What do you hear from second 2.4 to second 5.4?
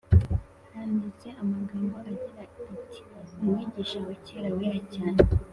ati “umwigisha wa kerawera cyane.